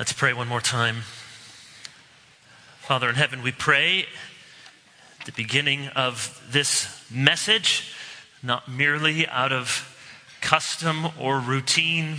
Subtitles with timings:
[0.00, 1.02] Let's pray one more time.
[2.78, 4.06] Father in heaven, we pray
[5.20, 7.92] at the beginning of this message,
[8.42, 9.94] not merely out of
[10.40, 12.16] custom or routine,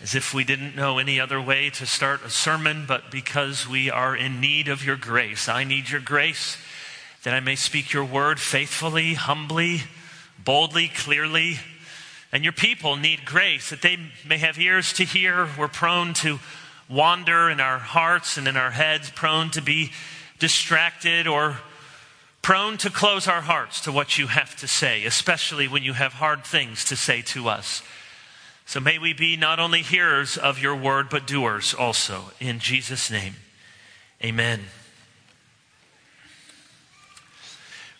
[0.00, 3.90] as if we didn't know any other way to start a sermon, but because we
[3.90, 5.46] are in need of your grace.
[5.46, 6.56] I need your grace
[7.22, 9.82] that I may speak your word faithfully, humbly,
[10.42, 11.58] boldly, clearly.
[12.32, 15.50] And your people need grace that they may have ears to hear.
[15.58, 16.38] We're prone to
[16.88, 19.92] wander in our hearts and in our heads, prone to be
[20.38, 21.58] distracted or
[22.42, 26.14] prone to close our hearts to what you have to say, especially when you have
[26.14, 27.82] hard things to say to us.
[28.66, 32.32] So may we be not only hearers of your word, but doers also.
[32.40, 33.34] In Jesus' name,
[34.22, 34.60] amen.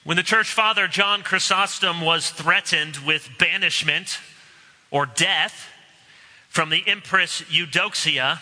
[0.05, 4.19] When the church father John Chrysostom was threatened with banishment
[4.91, 5.69] or death
[6.49, 8.41] from the Empress Eudoxia,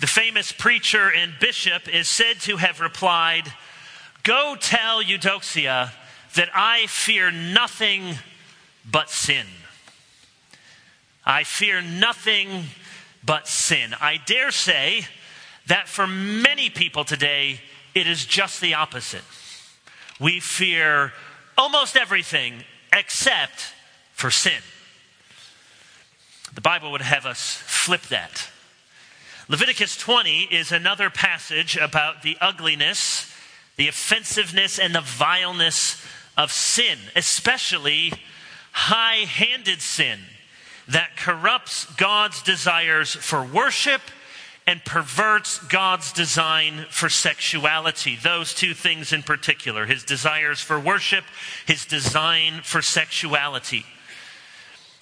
[0.00, 3.52] the famous preacher and bishop is said to have replied,
[4.22, 5.92] Go tell Eudoxia
[6.34, 8.14] that I fear nothing
[8.88, 9.46] but sin.
[11.24, 12.64] I fear nothing
[13.24, 13.94] but sin.
[14.00, 15.06] I dare say
[15.66, 17.60] that for many people today,
[17.94, 19.24] it is just the opposite.
[20.20, 21.12] We fear
[21.56, 23.72] almost everything except
[24.12, 24.62] for sin.
[26.54, 28.48] The Bible would have us flip that.
[29.50, 33.34] Leviticus 20 is another passage about the ugliness,
[33.76, 36.04] the offensiveness, and the vileness
[36.36, 38.12] of sin, especially
[38.72, 40.20] high handed sin
[40.86, 44.02] that corrupts God's desires for worship
[44.66, 48.16] and perverts God's design for sexuality.
[48.22, 51.24] Those two things in particular his desires for worship,
[51.66, 53.86] his design for sexuality.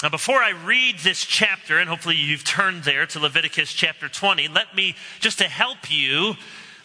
[0.03, 4.49] Now, before I read this chapter, and hopefully you've turned there to Leviticus chapter 20,
[4.49, 6.35] let me, just to help you,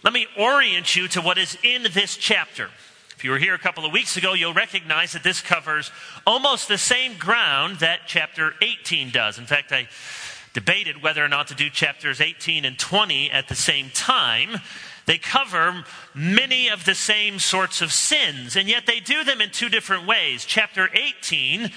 [0.01, 2.69] let me orient you to what is in this chapter.
[3.17, 5.91] If you were here a couple of weeks ago, you'll recognize that this covers
[6.25, 9.38] almost the same ground that chapter 18 does.
[9.38, 9.89] In fact, I
[10.53, 14.61] debated whether or not to do chapters 18 and 20 at the same time.
[15.05, 15.83] They cover
[16.16, 20.07] many of the same sorts of sins, and yet they do them in two different
[20.07, 20.45] ways.
[20.45, 21.71] Chapter 18,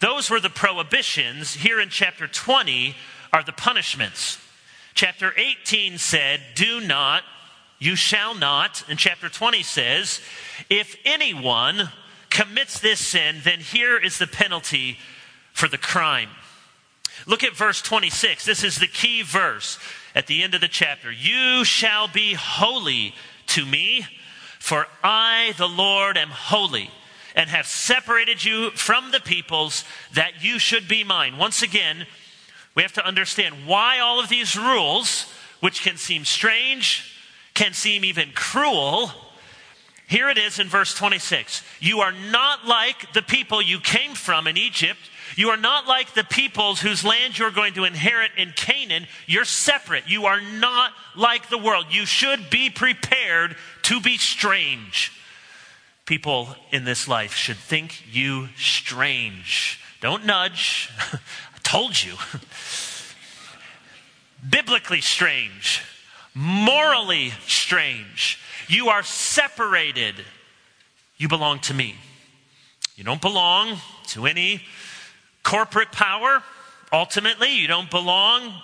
[0.00, 1.54] those were the prohibitions.
[1.54, 2.94] Here in chapter 20
[3.32, 4.38] are the punishments.
[4.94, 7.22] Chapter 18 said, Do not,
[7.78, 8.84] you shall not.
[8.88, 10.20] And chapter 20 says,
[10.68, 11.90] If anyone
[12.30, 14.98] commits this sin, then here is the penalty
[15.52, 16.28] for the crime.
[17.26, 18.44] Look at verse 26.
[18.44, 19.78] This is the key verse
[20.14, 21.10] at the end of the chapter.
[21.10, 23.14] You shall be holy
[23.48, 24.06] to me,
[24.58, 26.90] for I, the Lord, am holy
[27.36, 31.36] and have separated you from the peoples that you should be mine.
[31.36, 32.06] Once again,
[32.74, 35.30] we have to understand why all of these rules,
[35.60, 37.14] which can seem strange,
[37.54, 39.10] can seem even cruel.
[40.08, 41.62] Here it is in verse 26.
[41.78, 44.98] You are not like the people you came from in Egypt
[45.34, 49.06] you are not like the peoples whose land you're going to inherit in Canaan.
[49.26, 50.08] You're separate.
[50.08, 51.86] You are not like the world.
[51.90, 55.12] You should be prepared to be strange.
[56.06, 59.80] People in this life should think you strange.
[60.00, 60.88] Don't nudge.
[61.12, 62.14] I told you.
[64.48, 65.82] Biblically strange.
[66.32, 68.38] Morally strange.
[68.68, 70.14] You are separated.
[71.16, 71.96] You belong to me.
[72.94, 73.78] You don't belong
[74.08, 74.62] to any
[75.42, 76.42] corporate power.
[76.92, 78.54] Ultimately, you don't belong,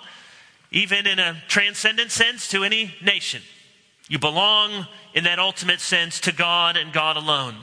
[0.71, 3.41] even in a transcendent sense, to any nation.
[4.09, 7.55] You belong, in that ultimate sense, to God and God alone.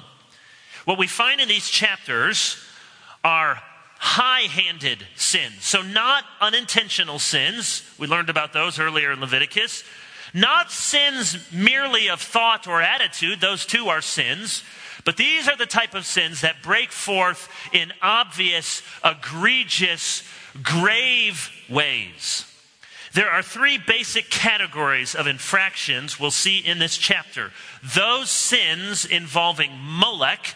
[0.84, 2.56] What we find in these chapters
[3.23, 3.62] are
[3.99, 5.62] high handed sins.
[5.65, 7.83] So, not unintentional sins.
[7.99, 9.84] We learned about those earlier in Leviticus.
[10.33, 14.62] Not sins merely of thought or attitude, those two are sins.
[15.05, 20.22] But these are the type of sins that break forth in obvious, egregious,
[20.62, 22.50] grave ways.
[23.12, 27.51] There are three basic categories of infractions we'll see in this chapter
[27.83, 30.54] those sins involving Molech,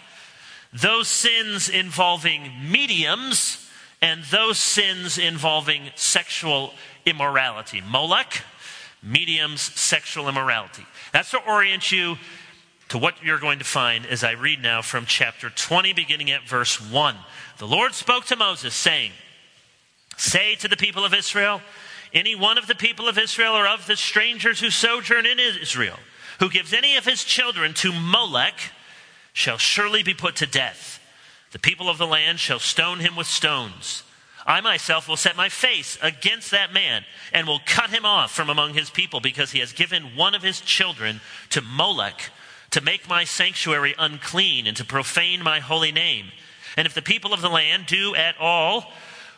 [0.73, 3.69] those sins involving mediums,
[4.01, 6.75] and those sins involving sexual
[7.07, 7.81] immorality.
[7.81, 8.43] Molech,
[9.03, 10.87] mediums, sexual immorality.
[11.13, 12.17] That's to orient you
[12.89, 16.47] to what you're going to find as I read now from chapter 20, beginning at
[16.47, 17.17] verse 1.
[17.59, 19.13] The Lord spoke to Moses, saying,
[20.17, 21.61] Say to the people of Israel,
[22.15, 25.99] any one of the people of Israel or of the strangers who sojourn in Israel,
[26.39, 28.55] who gives any of his children to Molech,
[29.33, 31.01] shall surely be put to death.
[31.51, 34.05] The people of the land shall stone him with stones.
[34.47, 38.51] I myself will set my face against that man and will cut him off from
[38.51, 41.21] among his people because he has given one of his children
[41.51, 42.31] to Molech
[42.71, 46.27] to make my sanctuary unclean and to profane my holy name.
[46.77, 48.93] And if the people of the land do at all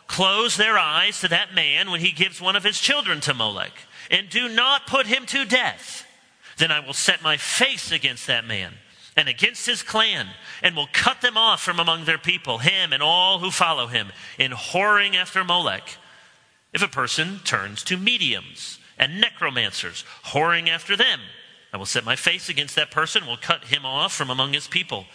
[0.07, 3.73] close their eyes to that man when he gives one of his children to Molech
[4.11, 6.07] and do not put him to death,
[6.59, 8.75] then I will set my face against that man
[9.17, 10.29] and against his clan,
[10.63, 14.13] and will cut them off from among their people, him and all who follow him,
[14.39, 15.97] in whoring after Molech.
[16.75, 21.21] If a person turns to mediums and necromancers, whoring after them,
[21.73, 24.69] I will set my face against that person, will cut him off from among his
[24.69, 25.07] people.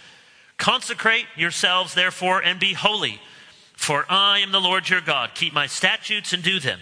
[0.57, 3.21] Consecrate yourselves, therefore, and be holy,
[3.81, 5.31] for I am the Lord your God.
[5.33, 6.79] Keep my statutes and do them.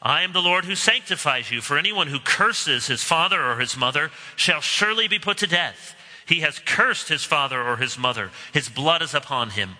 [0.00, 3.76] I am the Lord who sanctifies you, for anyone who curses his father or his
[3.76, 5.94] mother shall surely be put to death.
[6.26, 8.30] He has cursed his father or his mother.
[8.54, 9.76] His blood is upon him.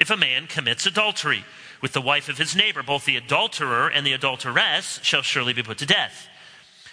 [0.00, 1.44] If a man commits adultery
[1.80, 5.62] with the wife of his neighbor, both the adulterer and the adulteress shall surely be
[5.62, 6.26] put to death.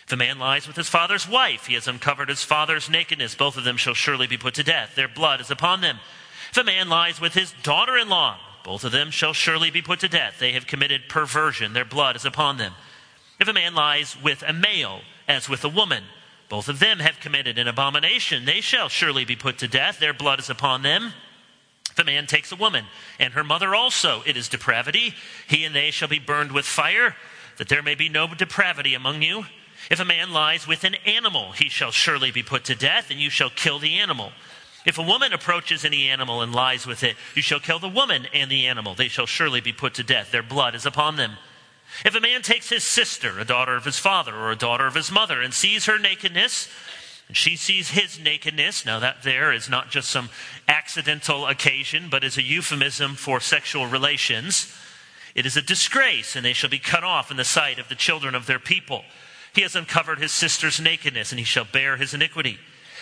[0.06, 3.34] If a man lies with his father's wife, he has uncovered his father's nakedness.
[3.34, 4.94] Both of them shall surely be put to death.
[4.94, 5.98] Their blood is upon them.
[6.51, 9.81] If a man lies with his daughter in law, both of them shall surely be
[9.81, 10.38] put to death.
[10.39, 11.74] They have committed perversion.
[11.74, 12.74] Their blood is upon them.
[13.39, 16.04] If a man lies with a male, as with a woman,
[16.50, 18.45] both of them have committed an abomination.
[18.45, 20.00] They shall surely be put to death.
[20.00, 21.13] Their blood is upon them.
[21.92, 22.86] If a man takes a woman,
[23.19, 25.13] and her mother also, it is depravity.
[25.48, 27.16] He and they shall be burned with fire,
[27.57, 29.45] that there may be no depravity among you.
[29.92, 33.19] If a man lies with an animal, he shall surely be put to death, and
[33.19, 34.31] you shall kill the animal.
[34.85, 38.27] If a woman approaches any animal and lies with it, you shall kill the woman
[38.33, 38.95] and the animal.
[38.95, 40.31] They shall surely be put to death.
[40.31, 41.38] Their blood is upon them.
[42.03, 44.95] If a man takes his sister, a daughter of his father, or a daughter of
[44.95, 46.68] his mother, and sees her nakedness,
[47.27, 50.30] and she sees his nakedness, now that there is not just some
[50.68, 54.75] accidental occasion, but is a euphemism for sexual relations,
[55.35, 57.95] it is a disgrace, and they shall be cut off in the sight of the
[57.95, 59.03] children of their people.
[59.53, 62.59] He has uncovered his sister's nakedness, and he shall bear his iniquity.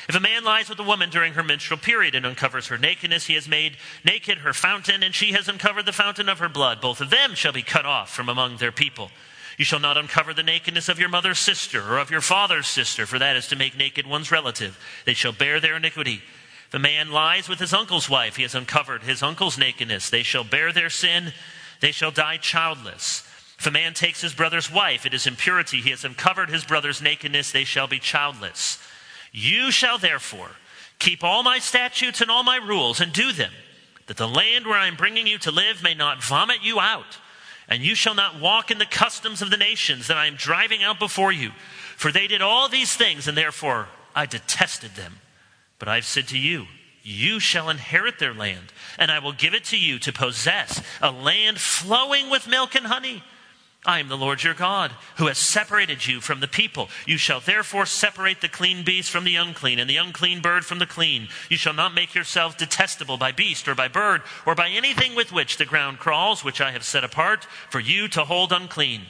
[0.09, 3.27] If a man lies with a woman during her menstrual period and uncovers her nakedness,
[3.27, 6.81] he has made naked her fountain, and she has uncovered the fountain of her blood.
[6.81, 9.11] Both of them shall be cut off from among their people.
[9.57, 13.05] You shall not uncover the nakedness of your mother's sister or of your father's sister,
[13.05, 14.79] for that is to make naked one's relative.
[15.05, 16.21] They shall bear their iniquity.
[16.67, 20.09] If a man lies with his uncle's wife, he has uncovered his uncle's nakedness.
[20.09, 21.33] They shall bear their sin.
[21.79, 23.27] They shall die childless.
[23.59, 25.81] If a man takes his brother's wife, it is impurity.
[25.81, 27.51] He has uncovered his brother's nakedness.
[27.51, 28.79] They shall be childless.
[29.31, 30.51] You shall therefore
[30.99, 33.51] keep all my statutes and all my rules and do them,
[34.07, 37.17] that the land where I am bringing you to live may not vomit you out.
[37.67, 40.83] And you shall not walk in the customs of the nations that I am driving
[40.83, 41.51] out before you.
[41.95, 45.19] For they did all these things, and therefore I detested them.
[45.79, 46.67] But I've said to you,
[47.03, 51.11] you shall inherit their land, and I will give it to you to possess a
[51.11, 53.23] land flowing with milk and honey
[53.83, 56.89] I am the Lord your God, who has separated you from the people.
[57.07, 60.77] You shall therefore separate the clean beast from the unclean, and the unclean bird from
[60.77, 61.29] the clean.
[61.49, 65.31] You shall not make yourselves detestable by beast, or by bird, or by anything with
[65.31, 69.01] which the ground crawls, which I have set apart for you to hold unclean.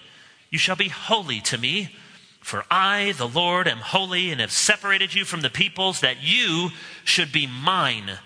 [0.49, 1.93] You shall be holy to me,
[2.39, 6.69] for I, the Lord, am holy, and have separated you from the peoples, that you
[7.03, 8.19] should be mine.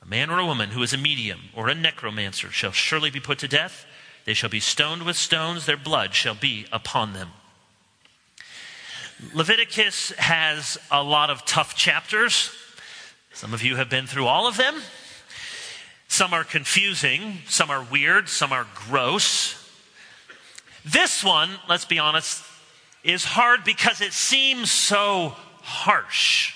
[0.00, 3.20] A man or a woman who is a medium or a necromancer shall surely be
[3.20, 3.84] put to death.
[4.24, 7.30] They shall be stoned with stones, their blood shall be upon them.
[9.34, 12.50] Leviticus has a lot of tough chapters.
[13.32, 14.74] Some of you have been through all of them.
[16.08, 19.56] Some are confusing, some are weird, some are gross.
[20.84, 22.44] This one, let's be honest,
[23.02, 26.54] is hard because it seems so harsh.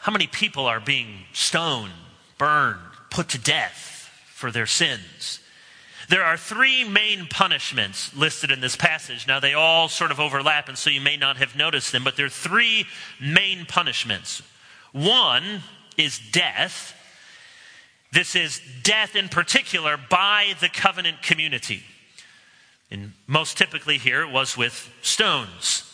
[0.00, 1.92] How many people are being stoned,
[2.38, 5.40] burned, put to death for their sins?
[6.12, 9.26] There are three main punishments listed in this passage.
[9.26, 12.16] Now, they all sort of overlap, and so you may not have noticed them, but
[12.16, 12.84] there are three
[13.18, 14.42] main punishments.
[14.92, 15.62] One
[15.96, 16.94] is death.
[18.12, 21.82] This is death in particular by the covenant community.
[22.90, 25.90] And most typically here it was with stones.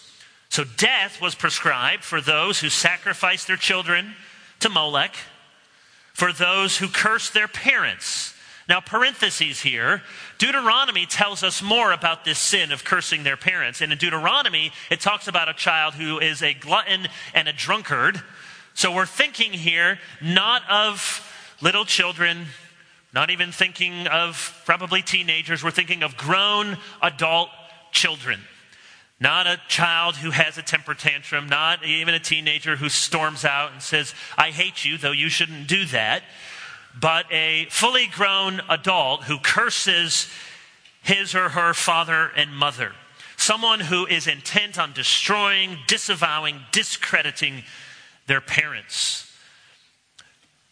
[0.49, 4.17] So death was prescribed for those who sacrificed their children
[4.59, 5.15] to Molech,
[6.13, 8.35] for those who cursed their parents
[8.69, 10.03] now, parentheses here
[10.37, 13.81] Deuteronomy tells us more about this sin of cursing their parents.
[13.81, 18.23] And in Deuteronomy, it talks about a child who is a glutton and a drunkard.
[18.75, 21.27] So we're thinking here not of
[21.63, 22.47] little children,
[23.15, 25.65] not even thinking of probably teenagers.
[25.65, 27.49] We're thinking of grown adult
[27.91, 28.39] children.
[29.19, 33.73] Not a child who has a temper tantrum, not even a teenager who storms out
[33.73, 36.23] and says, I hate you, though you shouldn't do that
[37.01, 40.29] but a fully grown adult who curses
[41.03, 42.93] his or her father and mother.
[43.37, 47.63] Someone who is intent on destroying, disavowing, discrediting
[48.27, 49.25] their parents.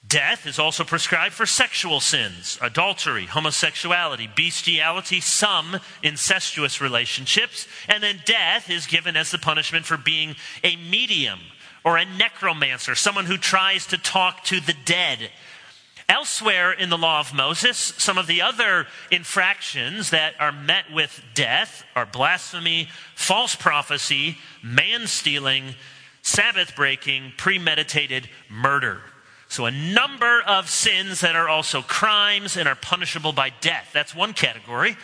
[0.06, 8.20] Death is also prescribed for sexual sins, adultery, homosexuality, bestiality, some incestuous relationships, and then
[8.24, 11.40] death is given as the punishment for being a medium
[11.84, 15.30] or a necromancer, someone who tries to talk to the dead.
[16.08, 21.20] Elsewhere in the law of Moses, some of the other infractions that are met with
[21.34, 25.74] death are blasphemy, false prophecy, man stealing,
[26.22, 29.00] Sabbath breaking, premeditated murder.
[29.48, 33.90] So, a number of sins that are also crimes and are punishable by death.
[33.92, 34.96] That's one category.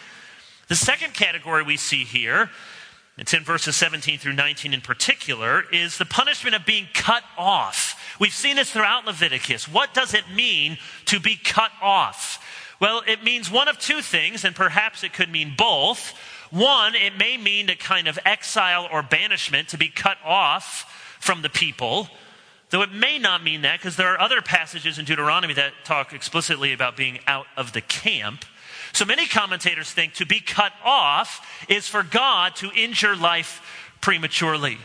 [0.68, 2.50] The second category we see here,
[3.22, 8.16] it's in verses 17 through 19 in particular, is the punishment of being cut off.
[8.18, 9.68] We've seen this throughout Leviticus.
[9.68, 12.44] What does it mean to be cut off?
[12.80, 16.18] Well, it means one of two things, and perhaps it could mean both.
[16.50, 21.42] One, it may mean a kind of exile or banishment to be cut off from
[21.42, 22.08] the people.
[22.70, 26.12] Though it may not mean that, because there are other passages in Deuteronomy that talk
[26.12, 28.44] explicitly about being out of the camp.
[28.92, 34.78] So many commentators think to be cut off is for God to injure life prematurely.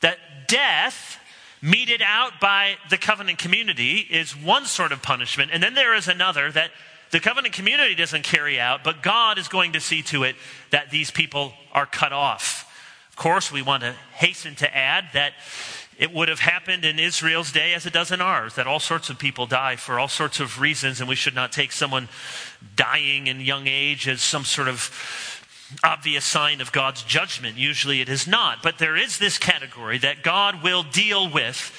[0.00, 1.18] That death,
[1.60, 5.50] meted out by the covenant community, is one sort of punishment.
[5.52, 6.70] And then there is another that
[7.10, 10.36] the covenant community doesn't carry out, but God is going to see to it
[10.70, 12.70] that these people are cut off.
[13.10, 15.34] Of course, we want to hasten to add that
[15.98, 19.10] it would have happened in Israel's day as it does in ours, that all sorts
[19.10, 22.08] of people die for all sorts of reasons, and we should not take someone
[22.76, 24.90] dying in young age as some sort of
[25.82, 27.56] obvious sign of God's judgment.
[27.56, 28.62] Usually it is not.
[28.62, 31.72] But there is this category that God will deal with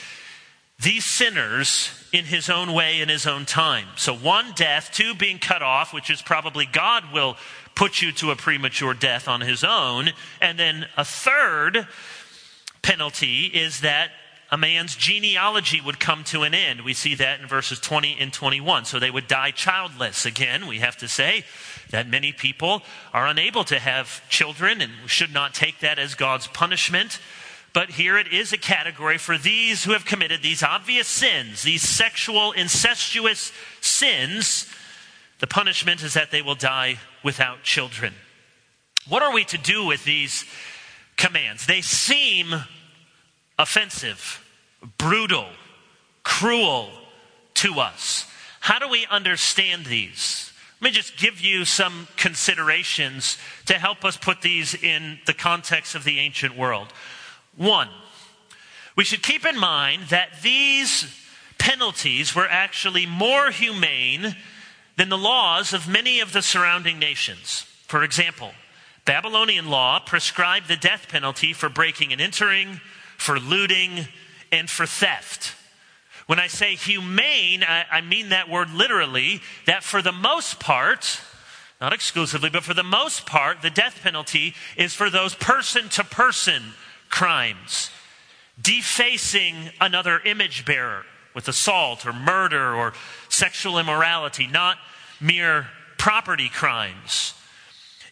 [0.81, 3.87] these sinners in his own way, in his own time.
[3.95, 7.37] So, one, death, two, being cut off, which is probably God will
[7.75, 11.87] put you to a premature death on his own, and then a third,
[12.85, 14.11] penalty is that
[14.51, 16.81] a man's genealogy would come to an end.
[16.81, 18.85] We see that in verses 20 and 21.
[18.85, 20.23] So they would die childless.
[20.23, 21.45] Again, we have to say
[21.89, 26.13] that many people are unable to have children and we should not take that as
[26.13, 27.19] God's punishment.
[27.73, 31.81] But here it is a category for these who have committed these obvious sins, these
[31.81, 33.51] sexual, incestuous
[33.81, 34.71] sins.
[35.39, 38.13] The punishment is that they will die without children.
[39.09, 40.45] What are we to do with these
[41.17, 41.65] commands?
[41.65, 42.53] They seem
[43.57, 44.43] offensive,
[44.97, 45.47] brutal,
[46.23, 46.89] cruel
[47.55, 48.25] to us.
[48.59, 50.51] How do we understand these?
[50.81, 55.95] Let me just give you some considerations to help us put these in the context
[55.95, 56.87] of the ancient world.
[57.55, 57.89] One,
[58.95, 61.05] we should keep in mind that these
[61.57, 64.35] penalties were actually more humane
[64.97, 67.65] than the laws of many of the surrounding nations.
[67.87, 68.51] For example,
[69.05, 72.81] Babylonian law prescribed the death penalty for breaking and entering,
[73.17, 74.07] for looting,
[74.51, 75.53] and for theft.
[76.25, 81.21] When I say humane, I, I, mean that word literally, that for the most part,
[81.79, 86.03] not exclusively, but for the most part, the death penalty is for those person to
[86.03, 86.63] person
[87.09, 87.91] crimes.
[88.59, 92.93] Defacing another image bearer with assault or murder or
[93.29, 94.77] sexual immorality, not
[95.21, 97.34] mere property crimes.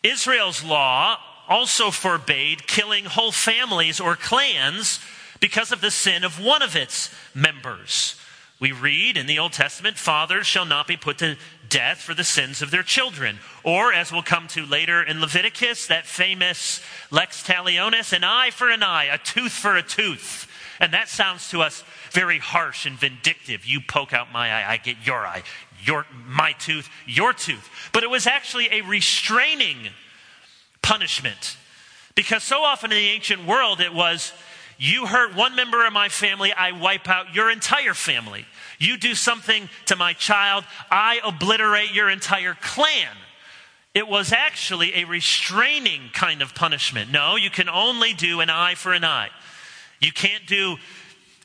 [0.03, 1.17] Israel's law
[1.47, 4.99] also forbade killing whole families or clans
[5.39, 8.15] because of the sin of one of its members.
[8.59, 11.35] We read in the Old Testament, fathers shall not be put to
[11.67, 13.39] death for the sins of their children.
[13.63, 16.79] Or, as we'll come to later in Leviticus, that famous
[17.11, 20.47] lex talionis, an eye for an eye, a tooth for a tooth.
[20.79, 23.65] And that sounds to us very harsh and vindictive.
[23.65, 25.43] You poke out my eye, I get your eye.
[25.83, 27.69] Your, my tooth, your tooth.
[27.91, 29.77] But it was actually a restraining
[30.81, 31.57] punishment.
[32.15, 34.33] Because so often in the ancient world, it was
[34.77, 38.45] you hurt one member of my family, I wipe out your entire family.
[38.79, 43.15] You do something to my child, I obliterate your entire clan.
[43.93, 47.11] It was actually a restraining kind of punishment.
[47.11, 49.29] No, you can only do an eye for an eye.
[50.01, 50.77] You can't do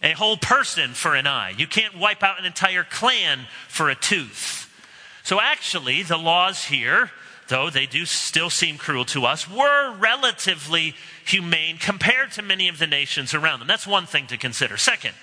[0.03, 1.55] a whole person for an eye.
[1.57, 4.65] You can't wipe out an entire clan for a tooth.
[5.23, 7.11] So, actually, the laws here
[7.49, 12.79] though they do still seem cruel to us, were relatively humane compared to many of
[12.79, 13.69] the nations around them.
[13.69, 14.77] That's one thing to consider.
[14.77, 15.15] Second,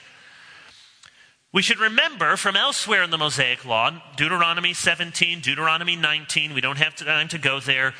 [1.52, 6.78] we should remember from elsewhere in the Mosaic Law, Deuteronomy 17, Deuteronomy 19, we don't
[6.78, 7.94] have time to go there,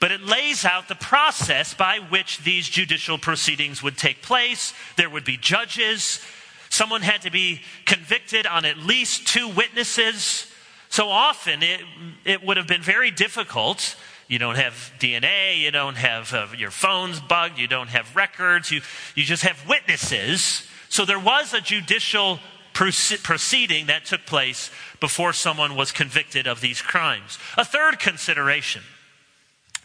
[0.00, 4.74] but it lays out the process by which these judicial proceedings would take place.
[4.96, 6.24] There would be judges.
[6.68, 10.50] Someone had to be convicted on at least two witnesses.
[10.88, 11.80] So often it,
[12.24, 13.96] it would have been very difficult.
[14.28, 18.70] You don't have DNA, you don't have uh, your phone's bugged, you don't have records,
[18.72, 18.80] you,
[19.14, 20.66] you just have witnesses.
[20.88, 22.40] So there was a judicial
[22.72, 27.38] proceeding that took place before someone was convicted of these crimes.
[27.56, 28.82] A third consideration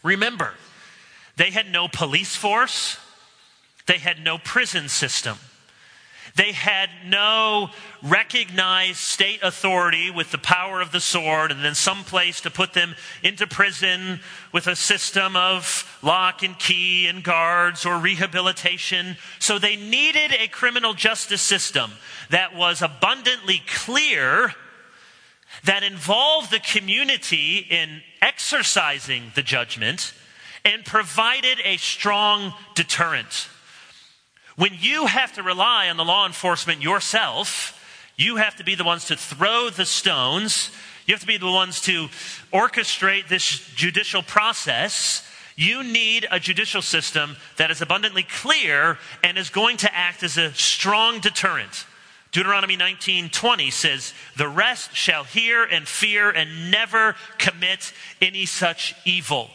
[0.03, 0.53] remember,
[1.37, 2.97] they had no police force,
[3.87, 5.37] they had no prison system.
[6.35, 7.69] They had no
[8.01, 12.73] recognized state authority with the power of the sword and then some place to put
[12.73, 14.21] them into prison
[14.53, 19.17] with a system of lock and key and guards or rehabilitation.
[19.39, 21.91] So they needed a criminal justice system
[22.29, 24.53] that was abundantly clear,
[25.63, 30.13] that involved the community in exercising the judgment,
[30.63, 33.47] and provided a strong deterrent.
[34.55, 37.77] When you have to rely on the law enforcement yourself,
[38.15, 40.69] you have to be the ones to throw the stones.
[41.07, 42.09] You have to be the ones to
[42.53, 43.43] orchestrate this
[43.75, 45.27] judicial process.
[45.55, 50.37] You need a judicial system that is abundantly clear and is going to act as
[50.37, 51.85] a strong deterrent.
[52.31, 59.53] Deuteronomy 19:20 says, "The rest shall hear and fear and never commit any such evil."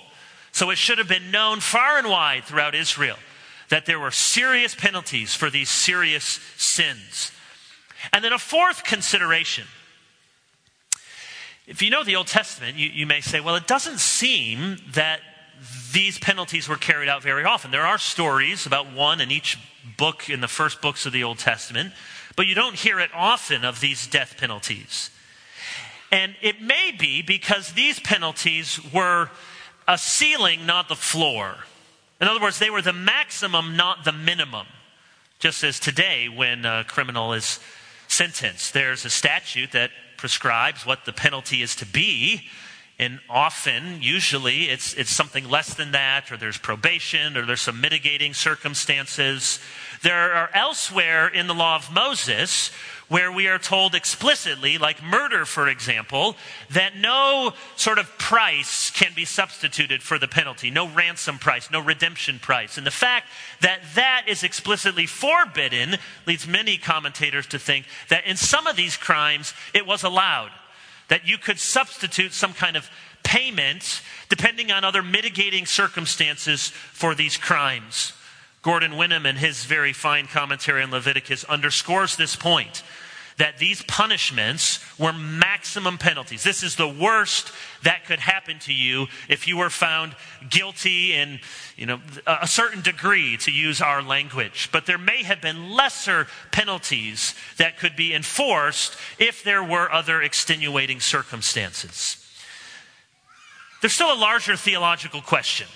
[0.52, 3.18] So it should have been known far and wide throughout Israel
[3.68, 7.32] that there were serious penalties for these serious sins.
[8.12, 9.66] And then a fourth consideration.
[11.66, 15.20] If you know the Old Testament, you, you may say, well, it doesn't seem that
[15.92, 17.70] these penalties were carried out very often.
[17.70, 19.58] There are stories about one in each
[19.96, 21.92] book in the first books of the Old Testament
[22.36, 25.10] but you don't hear it often of these death penalties.
[26.12, 29.30] And it may be because these penalties were
[29.88, 31.56] a ceiling, not the floor.
[32.20, 34.66] In other words, they were the maximum, not the minimum.
[35.38, 37.58] Just as today, when a criminal is
[38.08, 42.42] sentenced, there's a statute that prescribes what the penalty is to be.
[42.98, 47.80] And often, usually, it's, it's something less than that, or there's probation, or there's some
[47.80, 49.60] mitigating circumstances.
[50.06, 52.70] There are elsewhere in the law of Moses
[53.08, 56.36] where we are told explicitly, like murder, for example,
[56.70, 60.70] that no sort of price can be substituted for the penalty.
[60.70, 62.78] No ransom price, no redemption price.
[62.78, 63.26] And the fact
[63.62, 68.96] that that is explicitly forbidden leads many commentators to think that in some of these
[68.96, 70.52] crimes it was allowed
[71.08, 72.88] that you could substitute some kind of
[73.24, 78.12] payment depending on other mitigating circumstances for these crimes.
[78.66, 82.82] Gordon Wenham, in his very fine commentary on Leviticus, underscores this point
[83.36, 86.42] that these punishments were maximum penalties.
[86.42, 87.52] This is the worst
[87.84, 90.16] that could happen to you if you were found
[90.50, 91.38] guilty in
[91.76, 94.68] you know, a certain degree, to use our language.
[94.72, 100.20] But there may have been lesser penalties that could be enforced if there were other
[100.20, 102.16] extenuating circumstances.
[103.80, 105.68] There's still a larger theological question.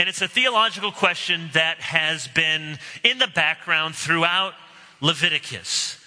[0.00, 4.54] And it's a theological question that has been in the background throughout
[5.02, 5.98] Leviticus.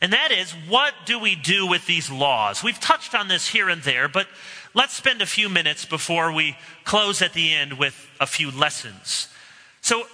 [0.00, 2.62] And that is, what do we do with these laws?
[2.62, 4.28] We've touched on this here and there, but
[4.72, 9.26] let's spend a few minutes before we close at the end with a few lessons.
[9.80, 10.04] So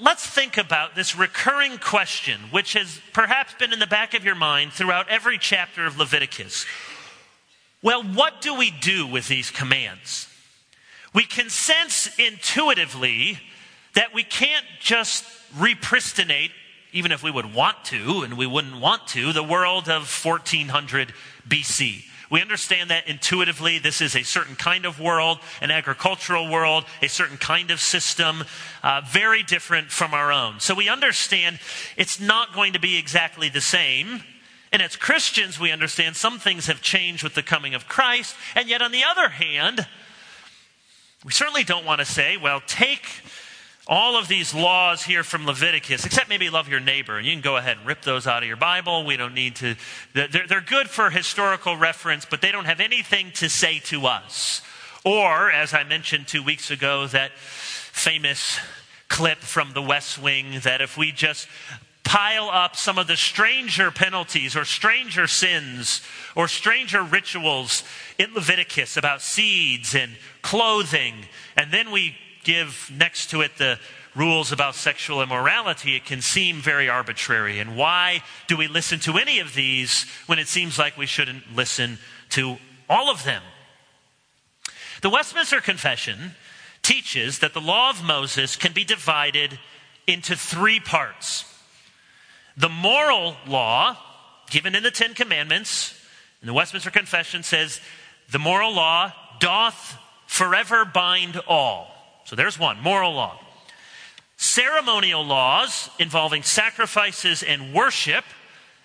[0.00, 4.34] let's think about this recurring question, which has perhaps been in the back of your
[4.34, 6.66] mind throughout every chapter of Leviticus.
[7.84, 10.26] Well, what do we do with these commands?
[11.12, 13.38] We can sense intuitively
[13.94, 15.24] that we can't just
[15.56, 16.50] repristinate
[16.92, 21.12] even if we would want to, and we wouldn't want to, the world of 1400
[21.48, 22.04] BC.
[22.30, 23.78] We understand that intuitively.
[23.78, 28.44] This is a certain kind of world, an agricultural world, a certain kind of system,
[28.84, 30.60] uh, very different from our own.
[30.60, 31.58] So we understand
[31.96, 34.22] it's not going to be exactly the same.
[34.72, 38.36] And as Christians, we understand some things have changed with the coming of Christ.
[38.54, 39.88] And yet, on the other hand,
[41.24, 43.06] we certainly don't want to say, well, take
[43.86, 47.42] all of these laws here from Leviticus, except maybe love your neighbor, and you can
[47.42, 49.04] go ahead and rip those out of your Bible.
[49.04, 49.74] We don't need to,
[50.14, 54.62] they're, they're good for historical reference, but they don't have anything to say to us.
[55.04, 58.58] Or, as I mentioned two weeks ago, that famous
[59.08, 61.48] clip from the West Wing that if we just
[62.10, 66.02] pile up some of the stranger penalties or stranger sins
[66.34, 67.84] or stranger rituals
[68.18, 71.14] in Leviticus about seeds and clothing,
[71.56, 73.78] and then we give next to it the
[74.16, 77.60] rules about sexual immorality, it can seem very arbitrary.
[77.60, 81.54] And why do we listen to any of these when it seems like we shouldn't
[81.54, 81.96] listen
[82.30, 82.56] to
[82.88, 83.42] all of them?
[85.00, 86.34] The Westminster Confession
[86.82, 89.60] teaches that the law of Moses can be divided
[90.08, 91.44] into three parts.
[92.60, 93.96] The moral law
[94.50, 95.98] given in the Ten Commandments,
[96.42, 97.80] in the Westminster Confession says,
[98.30, 99.96] the moral law doth
[100.26, 101.88] forever bind all.
[102.26, 103.40] So there's one, moral law.
[104.36, 108.24] Ceremonial laws involving sacrifices and worship,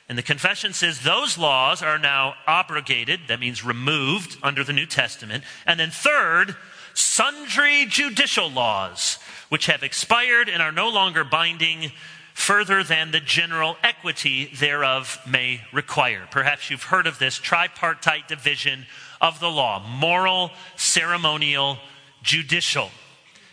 [0.07, 4.85] and the confession says those laws are now abrogated, that means removed under the New
[4.85, 5.43] Testament.
[5.65, 6.55] And then third,
[6.93, 9.17] sundry judicial laws,
[9.49, 11.91] which have expired and are no longer binding
[12.36, 16.28] further than the general equity thereof may require.
[16.30, 18.86] Perhaps you've heard of this tripartite division
[19.21, 21.78] of the law moral, ceremonial,
[22.21, 22.91] judicial.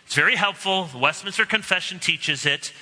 [0.04, 0.86] It's very helpful.
[0.86, 2.72] The Westminster Confession teaches it.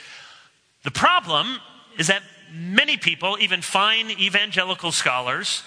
[0.84, 1.58] The problem
[1.98, 5.62] is that many people, even fine evangelical scholars,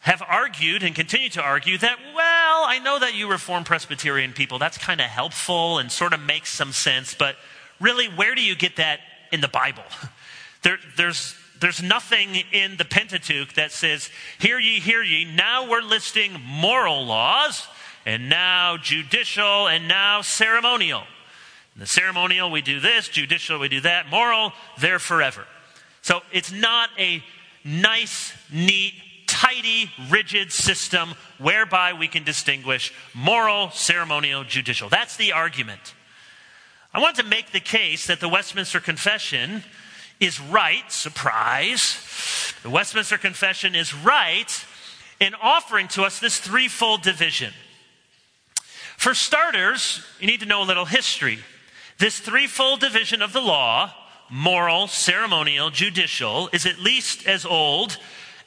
[0.00, 4.58] have argued and continue to argue that, well, I know that you Reformed Presbyterian people,
[4.58, 7.36] that's kind of helpful and sort of makes some sense, but
[7.80, 8.98] really, where do you get that
[9.32, 9.84] in the Bible?
[10.62, 14.10] There, there's, there's nothing in the Pentateuch that says,
[14.40, 17.66] Hear ye, hear ye, now we're listing moral laws,
[18.04, 21.04] and now judicial, and now ceremonial.
[21.74, 25.44] In the ceremonial, we do this, judicial, we do that, moral, they're forever.
[26.02, 27.22] So it's not a
[27.64, 28.94] nice, neat,
[29.28, 34.88] tidy, rigid system whereby we can distinguish moral, ceremonial, judicial.
[34.88, 35.94] That's the argument.
[36.98, 39.62] I want to make the case that the Westminster Confession
[40.18, 41.96] is right, surprise.
[42.64, 44.66] The Westminster Confession is right
[45.20, 47.52] in offering to us this threefold division.
[48.96, 51.38] For starters, you need to know a little history.
[51.98, 53.94] This threefold division of the law
[54.28, 57.96] moral, ceremonial, judicial is at least as old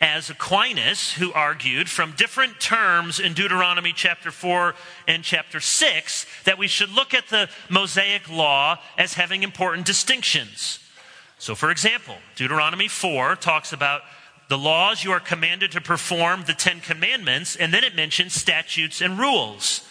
[0.01, 4.73] as Aquinas, who argued from different terms in Deuteronomy chapter 4
[5.07, 10.79] and chapter 6 that we should look at the Mosaic law as having important distinctions.
[11.37, 14.01] So, for example, Deuteronomy 4 talks about
[14.49, 19.01] the laws you are commanded to perform, the Ten Commandments, and then it mentions statutes
[19.01, 19.87] and rules.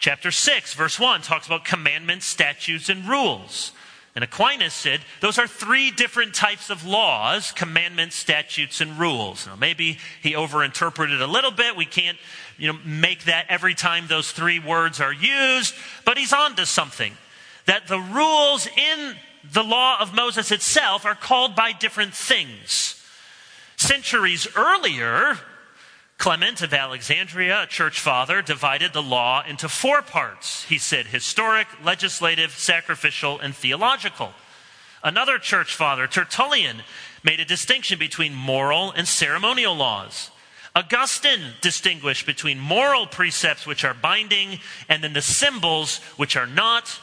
[0.00, 3.72] Chapter 6, verse 1 talks about commandments, statutes, and rules.
[4.14, 9.46] And Aquinas said those are three different types of laws commandments, statutes, and rules.
[9.46, 11.76] Now, maybe he overinterpreted a little bit.
[11.76, 12.18] We can't
[12.58, 16.66] you know, make that every time those three words are used, but he's on to
[16.66, 17.16] something.
[17.66, 19.16] That the rules in
[19.52, 22.96] the law of Moses itself are called by different things.
[23.76, 25.38] Centuries earlier,
[26.20, 30.64] Clement of Alexandria, a church father, divided the law into four parts.
[30.64, 34.34] He said historic, legislative, sacrificial, and theological.
[35.02, 36.82] Another church father, Tertullian,
[37.24, 40.30] made a distinction between moral and ceremonial laws.
[40.76, 47.00] Augustine distinguished between moral precepts which are binding and then the symbols which are not.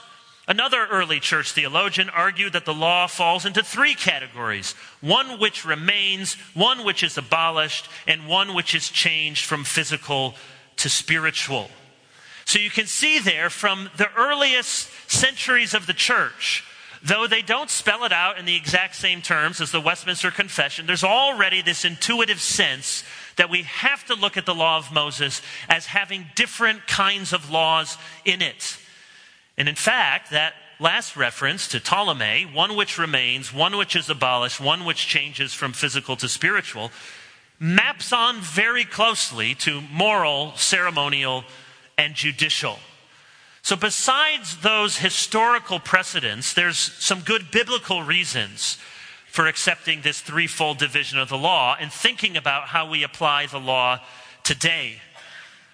[0.48, 6.36] Another early church theologian argued that the law falls into three categories one which remains,
[6.54, 10.36] one which is abolished, and one which is changed from physical
[10.78, 11.70] to spiritual.
[12.46, 16.64] So you can see there from the earliest centuries of the church,
[17.04, 20.86] though they don't spell it out in the exact same terms as the Westminster Confession,
[20.86, 23.04] there's already this intuitive sense
[23.36, 27.52] that we have to look at the law of Moses as having different kinds of
[27.52, 28.78] laws in it.
[29.58, 34.60] And in fact, that last reference to Ptolemy, one which remains, one which is abolished,
[34.60, 36.92] one which changes from physical to spiritual,
[37.60, 41.44] maps on very closely to moral, ceremonial,
[41.98, 42.78] and judicial.
[43.64, 48.78] So, besides those historical precedents, there's some good biblical reasons
[49.28, 53.60] for accepting this threefold division of the law and thinking about how we apply the
[53.60, 54.00] law
[54.44, 55.02] today.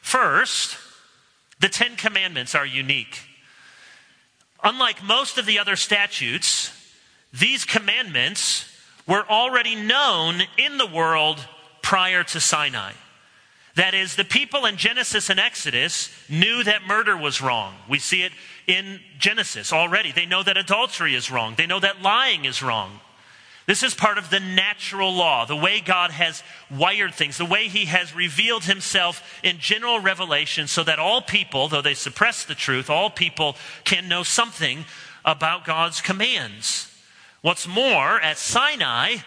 [0.02, 0.78] First,
[1.60, 3.20] the Ten Commandments are unique.
[4.64, 6.72] Unlike most of the other statutes,
[7.34, 8.66] these commandments
[9.08, 11.46] were already known in the world
[11.82, 12.94] prior to Sinai.
[13.76, 17.76] That is, the people in Genesis and Exodus knew that murder was wrong.
[17.90, 18.32] We see it
[18.68, 20.12] in Genesis already.
[20.12, 21.56] They know that adultery is wrong.
[21.58, 23.00] They know that lying is wrong.
[23.66, 27.70] This is part of the natural law, the way God has wired things, the way
[27.70, 32.56] He has revealed Himself in general revelation so that all people, though they suppress the
[32.56, 34.84] truth, all people can know something
[35.24, 36.90] about God's commands.
[37.42, 39.18] What's more, at Sinai,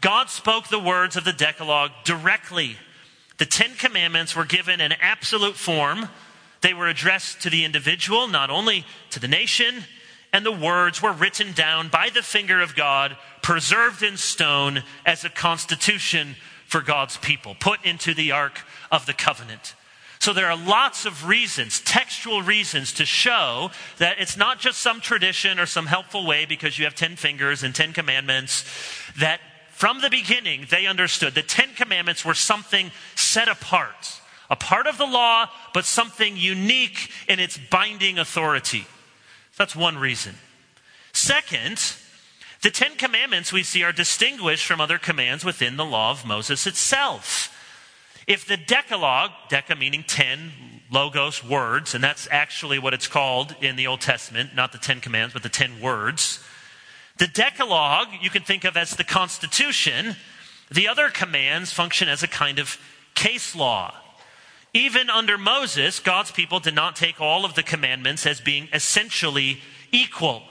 [0.00, 2.76] God spoke the words of the Decalogue directly.
[3.38, 6.08] The Ten Commandments were given in absolute form.
[6.60, 9.84] They were addressed to the individual, not only to the nation,
[10.32, 15.24] and the words were written down by the finger of God preserved in stone as
[15.24, 18.60] a constitution for God's people, put into the Ark
[18.92, 19.74] of the Covenant.
[20.20, 25.00] So there are lots of reasons, textual reasons, to show that it's not just some
[25.00, 28.64] tradition or some helpful way because you have 10 fingers and 10 commandments,
[29.18, 34.86] that from the beginning they understood the 10 commandments were something set apart, a part
[34.86, 38.86] of the law, but something unique in its binding authority.
[39.56, 40.34] That's one reason.
[41.14, 41.80] Second,
[42.62, 46.66] the Ten Commandments we see are distinguished from other commands within the law of Moses
[46.66, 47.56] itself.
[48.26, 50.52] If the Decalogue, Deca meaning ten,
[50.90, 55.00] logos, words, and that's actually what it's called in the Old Testament, not the Ten
[55.00, 56.42] Commands, but the ten words.
[57.16, 60.16] The Decalogue you can think of as the Constitution.
[60.70, 62.78] The other commands function as a kind of
[63.14, 63.94] case law.
[64.72, 69.60] Even under Moses, God's people did not take all of the commandments as being essentially
[69.90, 70.44] equal.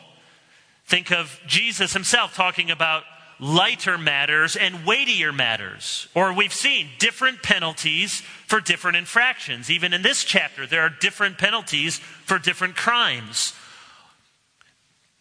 [0.89, 3.03] Think of Jesus himself talking about
[3.39, 6.07] lighter matters and weightier matters.
[6.15, 9.69] Or we've seen different penalties for different infractions.
[9.69, 13.53] Even in this chapter, there are different penalties for different crimes.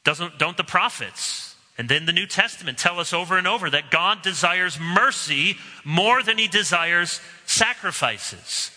[0.05, 3.93] Doesn't, don't the prophets and then the New Testament tell us over and over that
[3.93, 8.73] God desires mercy more than he desires sacrifices.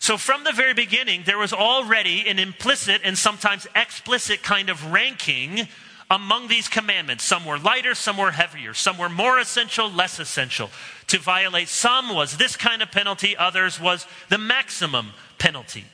[0.00, 4.92] So, from the very beginning, there was already an implicit and sometimes explicit kind of
[4.92, 5.66] ranking
[6.10, 7.24] among these commandments.
[7.24, 10.70] Some were lighter, some were heavier, some were more essential, less essential.
[11.08, 15.84] To violate some was this kind of penalty, others was the maximum penalty.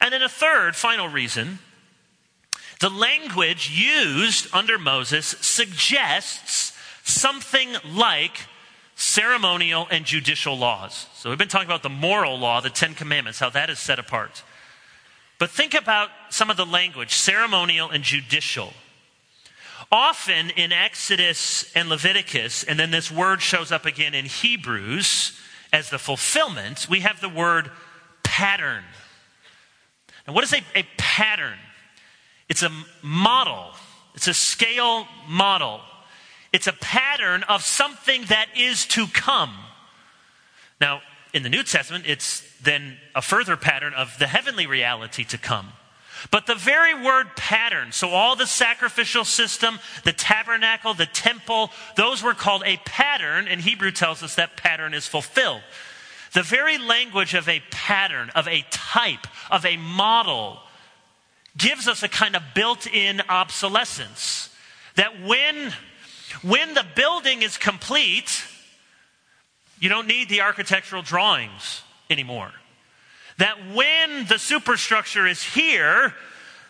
[0.00, 1.58] And then a third, final reason
[2.80, 8.46] the language used under Moses suggests something like
[8.94, 11.06] ceremonial and judicial laws.
[11.14, 13.98] So we've been talking about the moral law, the Ten Commandments, how that is set
[13.98, 14.42] apart.
[15.38, 18.72] But think about some of the language ceremonial and judicial.
[19.90, 25.38] Often in Exodus and Leviticus, and then this word shows up again in Hebrews
[25.72, 27.70] as the fulfillment, we have the word
[28.22, 28.84] pattern.
[30.26, 31.58] Now, what is a, a pattern?
[32.48, 32.70] It's a
[33.02, 33.72] model,
[34.14, 35.80] it's a scale model.
[36.52, 39.54] It's a pattern of something that is to come.
[40.80, 41.02] Now,
[41.34, 45.72] in the New Testament, it's then a further pattern of the heavenly reality to come.
[46.30, 52.22] But the very word pattern, so all the sacrificial system, the tabernacle, the temple, those
[52.22, 55.62] were called a pattern, and Hebrew tells us that pattern is fulfilled.
[56.32, 60.60] The very language of a pattern, of a type, of a model,
[61.56, 64.54] gives us a kind of built in obsolescence.
[64.96, 65.72] That when,
[66.42, 68.44] when the building is complete,
[69.80, 72.52] you don't need the architectural drawings anymore
[73.38, 76.14] that when the superstructure is here,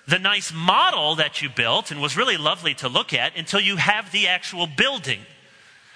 [0.07, 3.77] the nice model that you built and was really lovely to look at until you
[3.77, 5.21] have the actual building.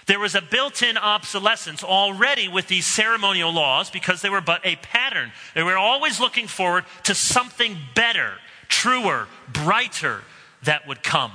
[0.06, 4.60] There was a built in obsolescence already with these ceremonial laws because they were but
[4.66, 5.32] a pattern.
[5.54, 8.32] They were always looking forward to something better,
[8.68, 10.22] truer, brighter
[10.64, 11.32] that would come.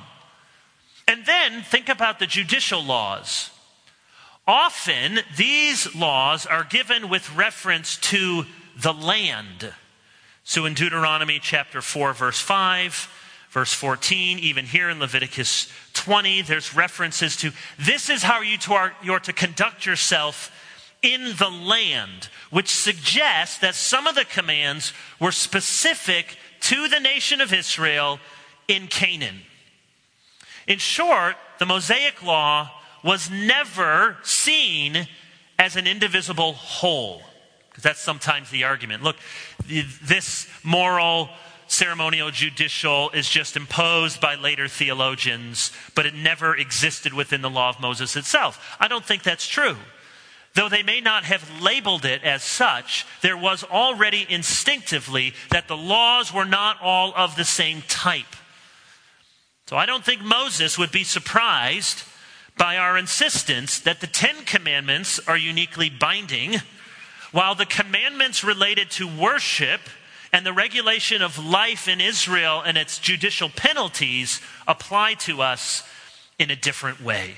[1.07, 3.51] And then think about the judicial laws.
[4.45, 8.45] Often these laws are given with reference to
[8.81, 9.73] the land.
[10.43, 13.09] So in Deuteronomy chapter 4, verse 5,
[13.49, 18.93] verse 14, even here in Leviticus 20, there's references to this is how you, are,
[19.09, 20.51] are to conduct yourself
[21.01, 27.41] in the land, which suggests that some of the commands were specific to the nation
[27.41, 28.19] of Israel
[28.67, 29.41] in Canaan.
[30.67, 32.71] In short, the Mosaic Law
[33.03, 35.07] was never seen
[35.57, 37.21] as an indivisible whole.
[37.77, 39.03] Because that's sometimes the argument.
[39.03, 39.17] Look,
[39.67, 41.29] this moral,
[41.67, 47.69] ceremonial, judicial is just imposed by later theologians, but it never existed within the law
[47.69, 48.75] of Moses itself.
[48.79, 49.77] I don't think that's true.
[50.55, 55.77] Though they may not have labeled it as such, there was already instinctively that the
[55.77, 58.35] laws were not all of the same type.
[59.67, 62.01] So I don't think Moses would be surprised
[62.57, 66.55] by our insistence that the Ten Commandments are uniquely binding
[67.31, 69.81] while the commandments related to worship
[70.31, 75.83] and the regulation of life in Israel and its judicial penalties apply to us
[76.37, 77.35] in a different way.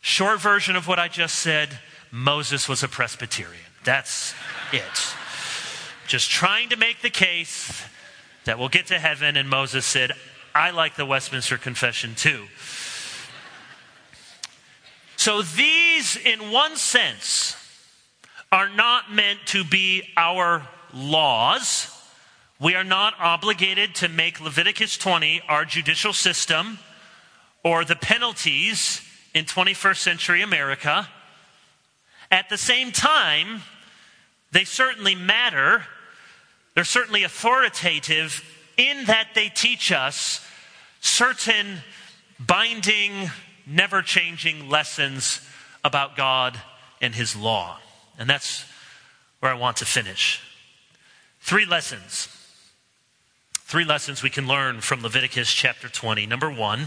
[0.00, 1.78] Short version of what I just said
[2.10, 3.64] Moses was a Presbyterian.
[3.84, 4.34] That's
[4.72, 5.14] it.
[6.06, 7.82] Just trying to make the case
[8.44, 10.12] that we'll get to heaven, and Moses said,
[10.54, 12.46] I like the Westminster Confession too.
[15.16, 17.56] So, these, in one sense,
[18.52, 21.88] are not meant to be our laws.
[22.60, 26.78] We are not obligated to make Leviticus 20 our judicial system
[27.64, 29.00] or the penalties
[29.34, 31.08] in 21st century America.
[32.30, 33.62] At the same time,
[34.52, 35.84] They certainly matter.
[36.74, 38.44] They're certainly authoritative
[38.76, 40.46] in that they teach us
[41.00, 41.78] certain
[42.38, 43.30] binding,
[43.66, 45.40] never changing lessons
[45.82, 46.60] about God
[47.00, 47.78] and His law.
[48.18, 48.64] And that's
[49.40, 50.40] where I want to finish.
[51.40, 52.28] Three lessons.
[53.64, 56.26] Three lessons we can learn from Leviticus chapter 20.
[56.26, 56.86] Number one,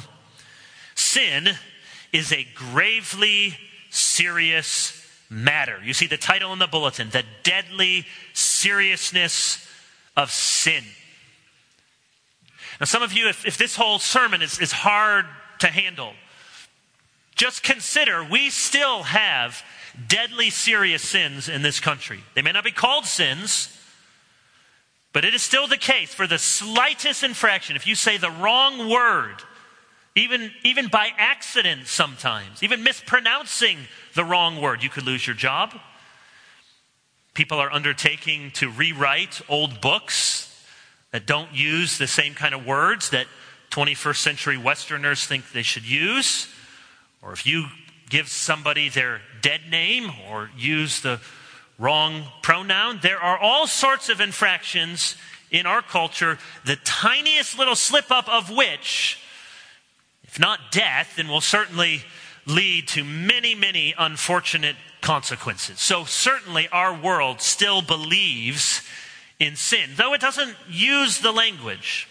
[0.94, 1.50] sin
[2.14, 3.58] is a gravely
[3.90, 5.80] serious matter.
[5.84, 9.68] You see the title in the bulletin, The Deadly Seriousness
[10.16, 10.84] of Sin.
[12.80, 15.26] Now, some of you, if, if this whole sermon is, is hard
[15.60, 16.14] to handle,
[17.36, 19.64] just consider we still have
[20.08, 22.20] deadly serious sins in this country.
[22.34, 23.76] They may not be called sins,
[25.14, 27.76] but it is still the case for the slightest infraction.
[27.76, 29.36] If you say the wrong word,
[30.16, 33.78] even, even by accident sometimes, even mispronouncing
[34.14, 35.74] the wrong word, you could lose your job.
[37.34, 40.66] People are undertaking to rewrite old books
[41.12, 43.28] that don't use the same kind of words that
[43.72, 46.48] 21st century Westerners think they should use.
[47.22, 47.68] Or if you
[48.10, 51.20] give somebody their dead name or use the
[51.78, 55.16] wrong pronoun, there are all sorts of infractions
[55.52, 59.20] in our culture, the tiniest little slip up of which,
[60.24, 62.04] if not death, then will certainly
[62.46, 65.80] lead to many, many unfortunate consequences.
[65.80, 68.82] So, certainly, our world still believes
[69.40, 72.08] in sin, though it doesn't use the language.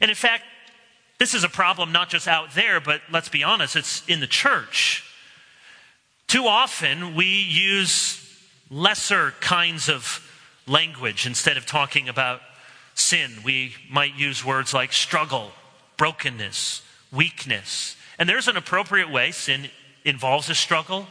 [0.00, 0.44] And in fact,
[1.18, 4.26] this is a problem not just out there, but let's be honest, it's in the
[4.26, 5.04] church.
[6.26, 8.20] Too often we use
[8.70, 10.20] lesser kinds of
[10.66, 12.40] language instead of talking about
[12.94, 13.30] sin.
[13.44, 15.52] We might use words like struggle,
[15.96, 17.96] brokenness, weakness.
[18.18, 19.30] And there's an appropriate way.
[19.30, 19.68] Sin
[20.04, 21.06] involves a struggle,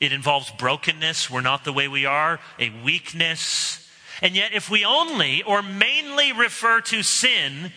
[0.00, 1.30] it involves brokenness.
[1.30, 3.80] We're not the way we are, a weakness.
[4.22, 7.72] And yet, if we only or mainly refer to sin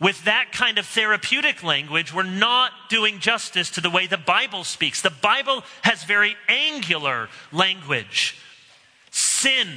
[0.00, 4.64] with that kind of therapeutic language, we're not doing justice to the way the Bible
[4.64, 5.02] speaks.
[5.02, 8.36] The Bible has very angular language
[9.10, 9.68] sin,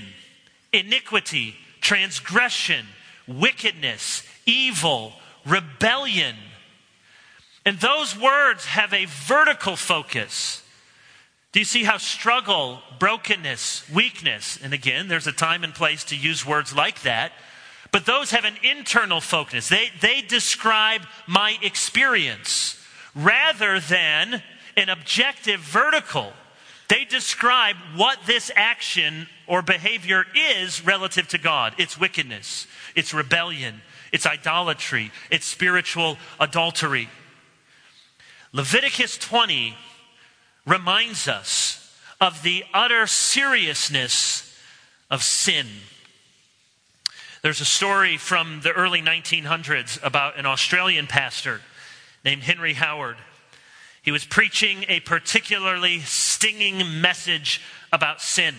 [0.71, 2.85] iniquity, transgression,
[3.27, 5.13] wickedness, evil,
[5.45, 6.35] rebellion.
[7.65, 10.63] And those words have a vertical focus.
[11.51, 16.15] Do you see how struggle, brokenness, weakness, and again, there's a time and place to
[16.15, 17.31] use words like that,
[17.93, 19.69] but those have an internal focus.
[19.69, 24.41] They, they describe my experience rather than
[24.75, 26.33] an objective vertical.
[26.89, 31.75] They describe what this action or behavior is relative to God.
[31.77, 37.09] It's wickedness, it's rebellion, it's idolatry, it's spiritual adultery.
[38.53, 39.77] Leviticus 20
[40.65, 44.57] reminds us of the utter seriousness
[45.11, 45.67] of sin.
[47.43, 51.59] There's a story from the early 1900s about an Australian pastor
[52.23, 53.17] named Henry Howard.
[54.01, 57.59] He was preaching a particularly stinging message
[57.91, 58.55] about sin.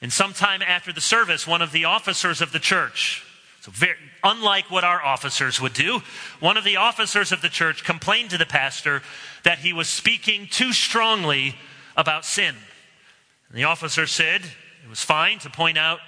[0.00, 3.22] And sometime after the service, one of the officers of the church,
[3.60, 6.00] so very, unlike what our officers would do,
[6.40, 9.02] one of the officers of the church complained to the pastor
[9.42, 11.54] that he was speaking too strongly
[11.98, 12.54] about sin.
[13.50, 16.00] And the officer said it was fine to point out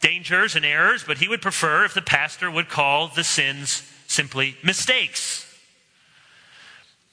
[0.00, 4.56] dangers and errors, but he would prefer if the pastor would call the sins simply
[4.62, 5.44] mistakes.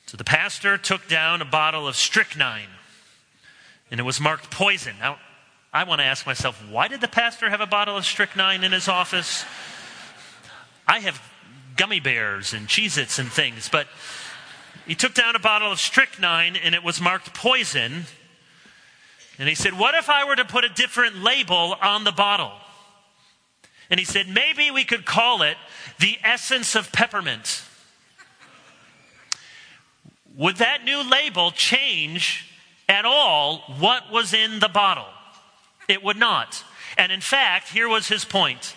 [0.07, 2.69] So the pastor took down a bottle of strychnine,
[3.89, 4.95] and it was marked poison.
[4.99, 5.17] Now,
[5.73, 8.71] I want to ask myself, why did the pastor have a bottle of strychnine in
[8.71, 9.43] his office?
[10.87, 11.21] I have
[11.75, 13.87] gummy bears and Cheez Its and things, but
[14.85, 18.05] he took down a bottle of strychnine and it was marked poison.
[19.37, 22.53] And he said, What if I were to put a different label on the bottle?
[23.89, 25.57] And he said, Maybe we could call it
[25.99, 27.63] the essence of peppermint.
[30.35, 32.51] Would that new label change
[32.89, 35.07] at all what was in the bottle?
[35.87, 36.63] It would not.
[36.97, 38.75] And in fact, here was his point.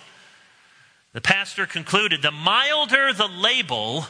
[1.12, 4.07] The pastor concluded the milder the label,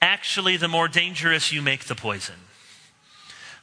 [0.00, 2.36] actually, the more dangerous you make the poison.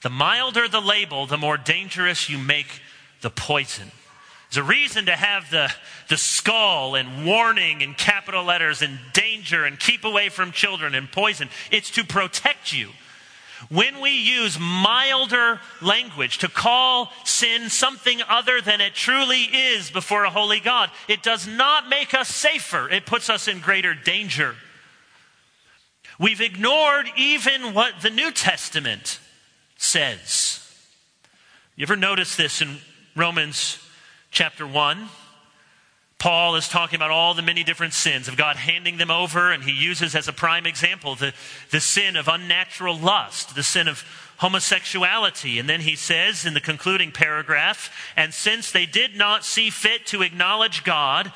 [0.04, 2.82] The milder the label, the more dangerous you make
[3.22, 3.92] the poison.
[4.50, 5.70] There's a reason to have the,
[6.08, 11.12] the skull and warning in capital letters and danger and keep away from children and
[11.12, 11.50] poison.
[11.70, 12.90] It's to protect you.
[13.70, 20.24] When we use milder language to call sin something other than it truly is before
[20.24, 22.88] a holy God, it does not make us safer.
[22.90, 24.56] It puts us in greater danger.
[26.20, 29.20] We've ignored even what the New Testament
[29.76, 30.64] says.
[31.76, 32.78] You ever notice this in
[33.16, 33.80] Romans
[34.38, 35.10] chapter 1,
[36.20, 39.64] Paul is talking about all the many different sins of God handing them over, and
[39.64, 41.34] he uses as a prime example the,
[41.72, 44.04] the sin of unnatural lust, the sin of
[44.38, 45.58] homosexuality.
[45.58, 50.06] And then he says in the concluding paragraph, and since they did not see fit
[50.08, 51.34] to acknowledge God,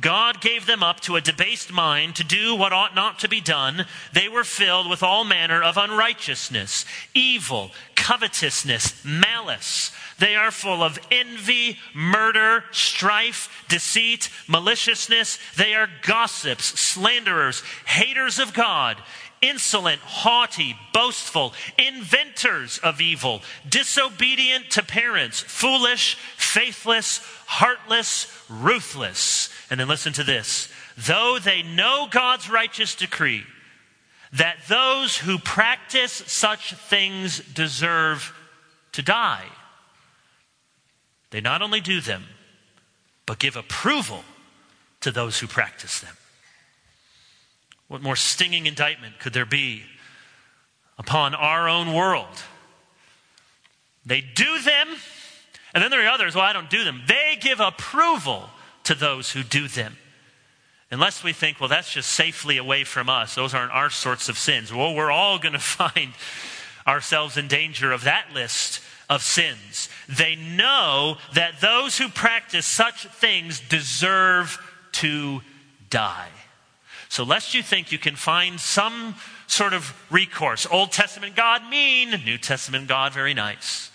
[0.00, 3.40] God gave them up to a debased mind to do what ought not to be
[3.40, 3.86] done.
[4.12, 6.84] They were filled with all manner of unrighteousness,
[7.14, 9.92] evil, covetousness, malice.
[10.18, 15.38] They are full of envy, murder, strife, deceit, maliciousness.
[15.56, 18.96] They are gossips, slanderers, haters of God,
[19.48, 29.50] insolent, haughty, boastful, inventors of evil, disobedient to parents, foolish, faithless, heartless, ruthless.
[29.70, 30.68] And then listen to this.
[30.96, 33.44] Though they know God's righteous decree,
[34.32, 38.32] that those who practice such things deserve
[38.92, 39.44] to die.
[41.30, 42.24] They not only do them,
[43.26, 44.24] but give approval
[45.00, 46.16] to those who practice them.
[47.88, 49.82] What more stinging indictment could there be
[50.98, 52.42] upon our own world?
[54.06, 54.88] They do them,
[55.74, 57.02] and then there are others, well, I don't do them.
[57.06, 58.50] They give approval
[58.84, 59.96] to those who do them.
[60.90, 63.34] Unless we think, well, that's just safely away from us.
[63.34, 64.72] Those aren't our sorts of sins.
[64.72, 66.12] Well, we're all going to find
[66.86, 69.88] ourselves in danger of that list of sins.
[70.08, 74.58] They know that those who practice such things deserve
[74.92, 75.40] to
[75.90, 76.28] die.
[77.14, 79.14] So, lest you think you can find some
[79.46, 83.92] sort of recourse, Old Testament God mean, New Testament God very nice.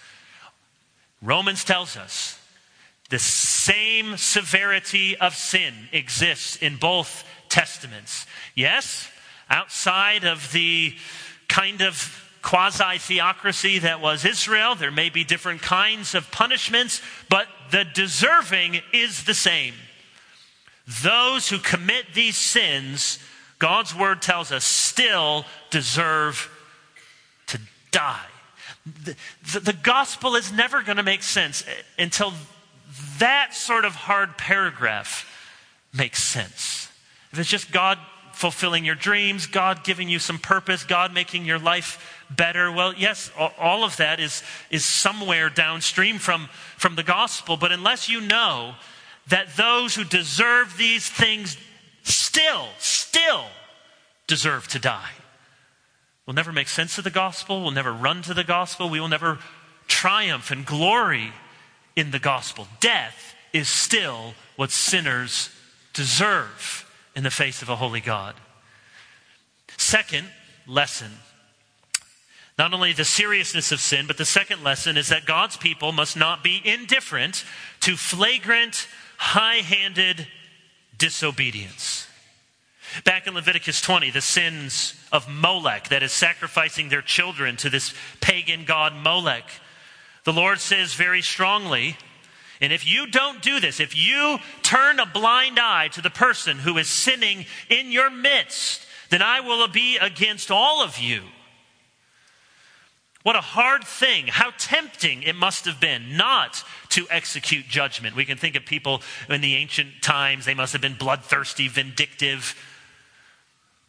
[1.21, 2.39] Romans tells us
[3.09, 8.25] the same severity of sin exists in both testaments.
[8.55, 9.09] Yes,
[9.49, 10.95] outside of the
[11.49, 14.75] kind of quasi theocracy that was Israel.
[14.75, 19.73] There may be different kinds of punishments, but the deserving is the same.
[21.03, 23.19] Those who commit these sins,
[23.59, 26.49] God's word tells us, still deserve
[27.47, 27.59] to
[27.91, 28.25] die.
[29.03, 29.15] The,
[29.53, 31.63] the, the gospel is never going to make sense
[31.99, 32.33] until
[33.19, 35.29] that sort of hard paragraph
[35.93, 36.89] makes sense.
[37.31, 37.99] If it's just God
[38.33, 42.71] fulfilling your dreams, God giving you some purpose, God making your life better.
[42.71, 48.09] Well, yes, all of that is, is somewhere downstream from, from the gospel, but unless
[48.09, 48.75] you know
[49.29, 51.57] that those who deserve these things
[52.03, 53.45] still, still
[54.27, 55.11] deserve to die,
[56.25, 59.07] we'll never make sense of the gospel, we'll never run to the gospel, we will
[59.07, 59.39] never
[59.87, 61.31] triumph and glory
[61.95, 62.67] in the gospel.
[62.79, 65.49] Death is still what sinners
[65.93, 68.35] deserve in the face of a holy God.
[69.77, 70.27] Second
[70.67, 71.11] lesson
[72.59, 76.17] not only the seriousness of sin, but the second lesson is that God's people must
[76.17, 77.45] not be indifferent
[77.79, 78.85] to flagrant,
[79.19, 80.25] high handed
[80.97, 82.07] disobedience.
[83.03, 87.93] Back in Leviticus 20, the sins of Molech, that is sacrificing their children to this
[88.21, 89.43] pagan god Molech,
[90.23, 91.97] the Lord says very strongly,
[92.61, 96.57] and if you don't do this, if you turn a blind eye to the person
[96.57, 101.23] who is sinning in your midst, then I will be against all of you
[103.23, 108.15] what a hard thing, how tempting it must have been not to execute judgment.
[108.15, 112.55] We can think of people in the ancient times, they must have been bloodthirsty, vindictive.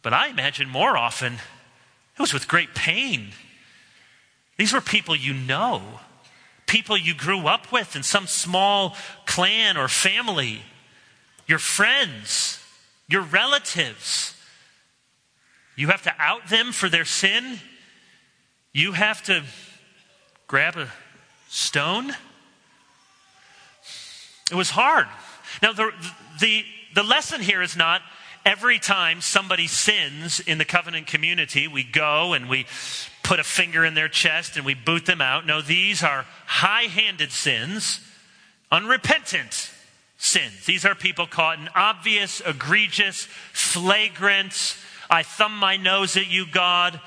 [0.01, 3.29] But I imagine more often it was with great pain.
[4.57, 5.81] These were people you know,
[6.67, 8.95] people you grew up with in some small
[9.25, 10.61] clan or family,
[11.47, 12.59] your friends,
[13.07, 14.35] your relatives.
[15.75, 17.59] You have to out them for their sin
[18.73, 19.43] you have to
[20.47, 20.87] grab a
[21.49, 22.13] stone.
[24.51, 25.07] It was hard.
[25.61, 25.91] Now, the,
[26.39, 26.63] the,
[26.95, 28.01] the lesson here is not
[28.45, 32.65] every time somebody sins in the covenant community, we go and we
[33.23, 35.45] put a finger in their chest and we boot them out.
[35.45, 38.01] No, these are high handed sins,
[38.71, 39.71] unrepentant
[40.17, 40.65] sins.
[40.65, 44.75] These are people caught in obvious, egregious, flagrant,
[45.09, 46.99] I thumb my nose at you, God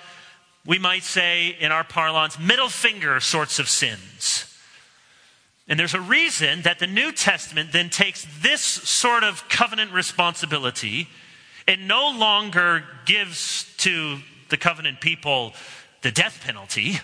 [0.66, 4.50] we might say in our parlance, middle finger sorts of sins.
[5.66, 11.08] And there's a reason that the New Testament then takes this sort of covenant responsibility
[11.66, 14.18] and no longer gives to
[14.50, 15.54] the covenant people
[16.02, 17.00] the death penalty,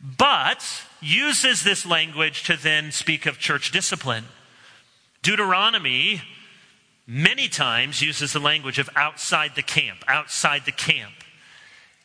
[0.00, 0.64] but
[1.02, 4.24] uses this language to then speak of church discipline.
[5.22, 6.22] Deuteronomy
[7.06, 11.12] many times uses the language of outside the camp, outside the camp.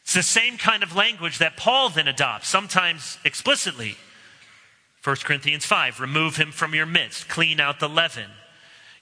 [0.03, 3.95] It's the same kind of language that Paul then adopts, sometimes explicitly.
[5.03, 8.29] 1 Corinthians 5 remove him from your midst, clean out the leaven.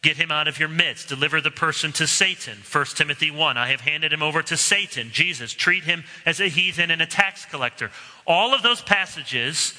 [0.01, 1.09] Get him out of your midst.
[1.09, 2.59] Deliver the person to Satan.
[2.71, 3.57] 1 Timothy 1.
[3.57, 5.09] I have handed him over to Satan.
[5.11, 5.51] Jesus.
[5.51, 7.91] Treat him as a heathen and a tax collector.
[8.25, 9.73] All of those passages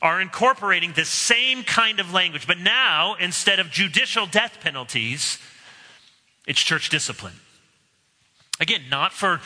[0.00, 2.46] are incorporating the same kind of language.
[2.46, 5.40] But now, instead of judicial death penalties,
[6.46, 7.34] it's church discipline.
[8.60, 9.40] Again, not for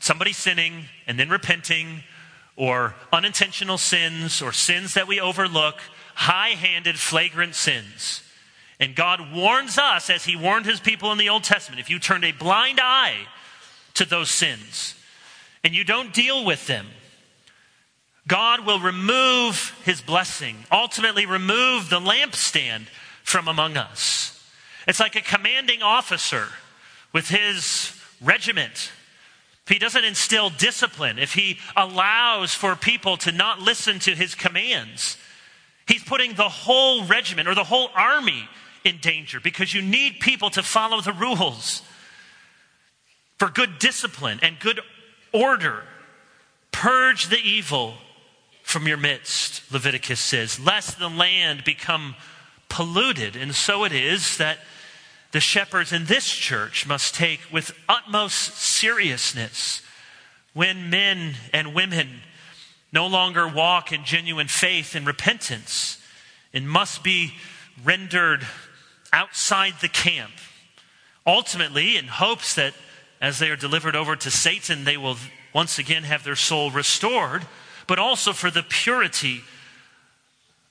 [0.00, 2.02] somebody sinning and then repenting
[2.56, 5.80] or unintentional sins or sins that we overlook,
[6.14, 8.22] high handed, flagrant sins.
[8.78, 11.98] And God warns us, as He warned His people in the Old Testament, if you
[11.98, 13.26] turn a blind eye
[13.94, 14.94] to those sins
[15.64, 16.86] and you don't deal with them,
[18.26, 22.86] God will remove His blessing, ultimately, remove the lampstand
[23.22, 24.32] from among us.
[24.86, 26.48] It's like a commanding officer
[27.12, 28.90] with his regiment
[29.66, 34.34] if he doesn't instill discipline, if he allows for people to not listen to his
[34.34, 35.16] commands,
[35.86, 38.48] he's putting the whole regiment or the whole army
[38.84, 41.82] in danger because you need people to follow the rules
[43.38, 44.80] for good discipline and good
[45.32, 45.84] order.
[46.72, 47.94] Purge the evil
[48.62, 52.16] from your midst, Leviticus says, lest the land become
[52.68, 53.36] polluted.
[53.36, 54.58] And so it is that
[55.32, 59.82] the shepherds in this church must take with utmost seriousness
[60.52, 62.20] when men and women
[62.92, 65.98] no longer walk in genuine faith and repentance
[66.52, 67.32] and must be
[67.82, 68.46] rendered
[69.12, 70.32] outside the camp.
[71.26, 72.74] Ultimately, in hopes that
[73.20, 75.16] as they are delivered over to Satan, they will
[75.54, 77.46] once again have their soul restored,
[77.86, 79.40] but also for the purity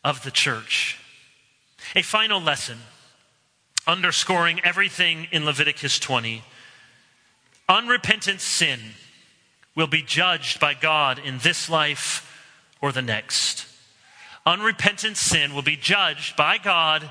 [0.04, 1.00] of the church.
[1.96, 2.78] A final lesson
[3.88, 6.44] underscoring everything in Leviticus 20.
[7.68, 8.80] Unrepentant sin
[9.76, 12.28] will be judged by God in this life
[12.82, 13.66] or the next.
[14.46, 17.10] Unrepentant sin will be judged by God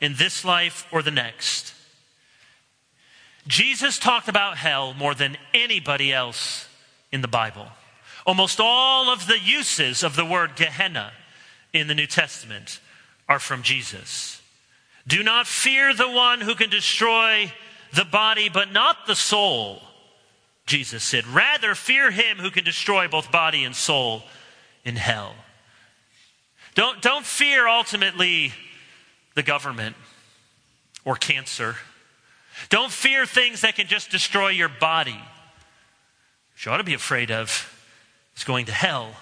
[0.00, 1.72] in this life or the next.
[3.46, 6.68] Jesus talked about hell more than anybody else
[7.10, 7.66] in the Bible.
[8.26, 11.12] Almost all of the uses of the word Gehenna
[11.72, 12.80] in the New Testament
[13.28, 14.41] are from Jesus.
[15.06, 17.52] Do not fear the one who can destroy
[17.92, 19.82] the body, but not the soul,
[20.66, 21.26] Jesus said.
[21.26, 24.22] Rather, fear him who can destroy both body and soul
[24.84, 25.34] in hell.
[26.74, 28.52] Don't, don't fear ultimately
[29.34, 29.96] the government
[31.04, 31.76] or cancer.
[32.68, 35.20] Don't fear things that can just destroy your body.
[36.54, 37.68] What you ought to be afraid of
[38.36, 39.14] is going to hell.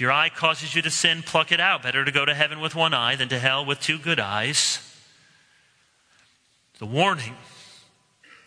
[0.00, 1.82] If your eye causes you to sin, pluck it out.
[1.82, 4.78] Better to go to heaven with one eye than to hell with two good eyes.
[6.78, 7.36] The warning.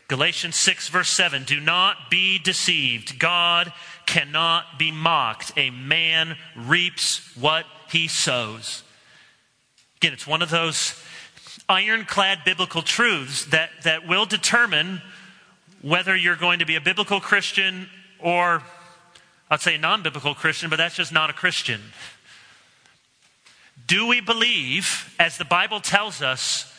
[0.07, 3.19] Galatians 6, verse 7 Do not be deceived.
[3.19, 3.71] God
[4.07, 5.51] cannot be mocked.
[5.55, 8.81] A man reaps what he sows.
[9.97, 10.99] Again, it's one of those
[11.69, 15.03] ironclad biblical truths that, that will determine
[15.83, 17.87] whether you're going to be a biblical Christian
[18.17, 18.63] or
[19.53, 21.79] I'd say a non biblical Christian, but that's just not a Christian.
[23.85, 26.73] Do we believe, as the Bible tells us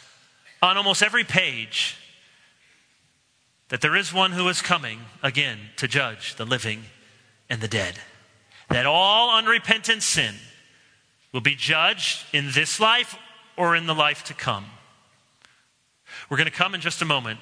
[0.60, 1.96] on almost every page,
[3.68, 6.82] that there is one who is coming again to judge the living
[7.48, 7.94] and the dead?
[8.70, 10.34] That all unrepentant sin
[11.32, 13.16] will be judged in this life
[13.56, 14.64] or in the life to come.
[16.28, 17.38] We're going to come in just a moment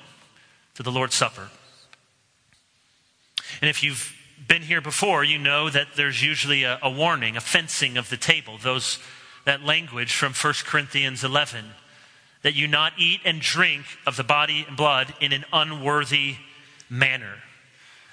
[0.74, 1.48] to the Lord's Supper.
[3.62, 4.14] And if you've
[4.48, 8.16] been here before, you know that there's usually a, a warning, a fencing of the
[8.16, 8.98] table, those,
[9.44, 11.64] that language from 1 Corinthians 11,
[12.42, 16.36] that you not eat and drink of the body and blood in an unworthy
[16.88, 17.34] manner.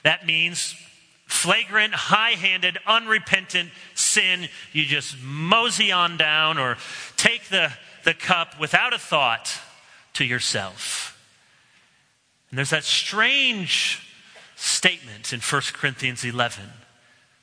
[0.04, 0.76] That means
[1.26, 4.48] flagrant, high handed, unrepentant sin.
[4.74, 6.78] You just mosey on down or
[7.18, 7.72] take the,
[8.04, 9.58] the cup without a thought
[10.14, 11.18] to yourself.
[12.50, 14.06] And there's that strange
[14.60, 16.64] statement in 1 Corinthians 11.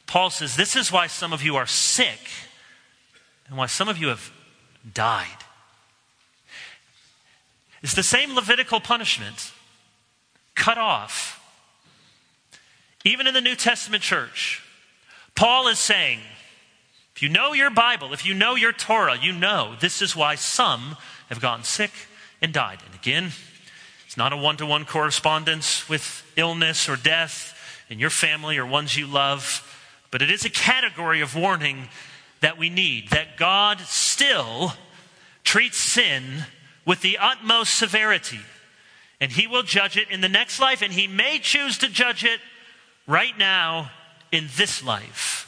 [0.06, 2.20] Paul says, This is why some of you are sick
[3.48, 4.30] and why some of you have
[4.92, 5.26] died.
[7.82, 9.52] It's the same Levitical punishment
[10.54, 11.32] cut off.
[13.04, 14.62] Even in the New Testament church,
[15.34, 16.18] Paul is saying,
[17.14, 20.34] if you know your Bible, if you know your Torah, you know this is why
[20.34, 20.96] some
[21.28, 21.92] have gotten sick
[22.42, 22.80] and died.
[22.84, 23.30] And again,
[24.06, 27.54] it's not a one to one correspondence with illness or death
[27.88, 29.62] in your family or ones you love,
[30.10, 31.88] but it is a category of warning
[32.40, 34.72] that we need that God still
[35.44, 36.44] treats sin
[36.84, 38.40] with the utmost severity.
[39.20, 42.24] And He will judge it in the next life, and He may choose to judge
[42.24, 42.40] it
[43.06, 43.90] right now
[44.30, 45.42] in this life.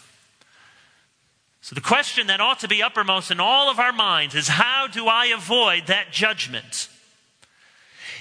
[1.60, 4.86] So, the question that ought to be uppermost in all of our minds is how
[4.86, 6.88] do I avoid that judgment?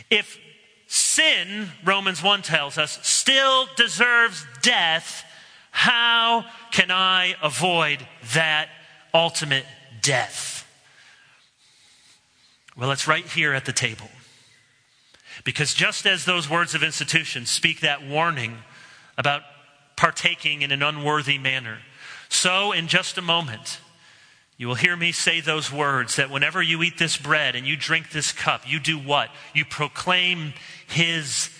[0.10, 0.38] If
[0.88, 5.24] sin, Romans 1 tells us, still deserves death,
[5.72, 8.70] how can I avoid that
[9.14, 9.66] ultimate
[10.02, 10.66] death?
[12.76, 14.10] Well, it's right here at the table.
[15.44, 18.58] Because just as those words of institution speak that warning
[19.18, 19.42] about
[19.96, 21.80] partaking in an unworthy manner,
[22.30, 23.80] so in just a moment,
[24.58, 27.78] you will hear me say those words that whenever you eat this bread and you
[27.78, 29.30] drink this cup, you do what?
[29.54, 30.54] You proclaim
[30.88, 31.52] his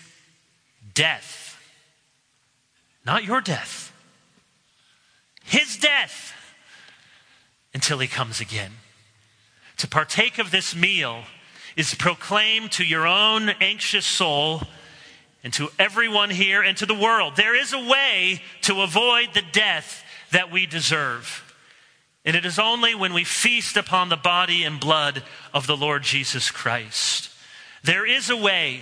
[0.96, 1.60] death.
[3.06, 3.94] Not your death.
[5.44, 6.34] His death
[7.74, 8.72] until he comes again.
[9.78, 11.22] To partake of this meal
[11.76, 14.64] is proclaim to your own anxious soul
[15.44, 17.36] and to everyone here and to the world.
[17.36, 21.47] There is a way to avoid the death that we deserve.
[22.28, 25.24] And it is only when we feast upon the body and blood
[25.54, 27.30] of the Lord Jesus Christ.
[27.86, 28.82] There is a way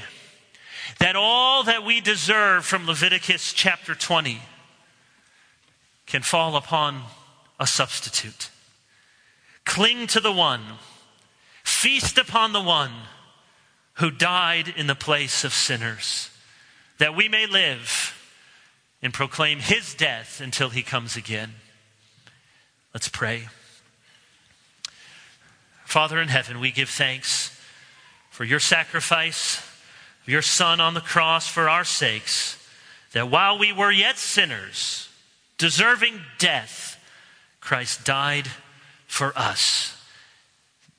[1.00, 4.42] that all that we deserve from Leviticus chapter 20
[6.08, 7.04] can fall upon
[7.60, 8.50] a substitute.
[9.64, 10.64] Cling to the one,
[11.64, 12.94] feast upon the one
[13.98, 16.32] who died in the place of sinners,
[16.98, 18.20] that we may live
[19.04, 21.54] and proclaim his death until he comes again.
[22.96, 23.50] Let's pray.
[25.84, 27.52] Father in heaven, we give thanks
[28.30, 29.62] for your sacrifice,
[30.26, 32.58] your Son on the cross for our sakes,
[33.12, 35.10] that while we were yet sinners,
[35.58, 36.98] deserving death,
[37.60, 38.48] Christ died
[39.08, 40.02] for us.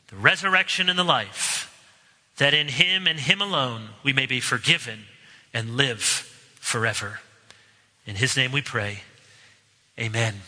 [0.09, 1.73] The resurrection and the life,
[2.37, 5.05] that in him and him alone we may be forgiven
[5.55, 7.21] and live forever.
[8.05, 8.99] In his name we pray.
[9.99, 10.43] Amen.